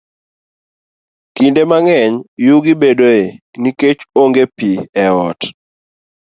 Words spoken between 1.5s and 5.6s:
mang'eny, yugi bedoe nikech onge pi e ot.